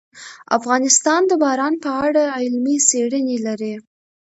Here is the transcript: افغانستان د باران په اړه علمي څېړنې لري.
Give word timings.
افغانستان 0.57 1.21
د 1.27 1.31
باران 1.43 1.73
په 1.83 1.91
اړه 2.05 2.23
علمي 2.39 2.77
څېړنې 2.89 3.37
لري. 3.47 3.73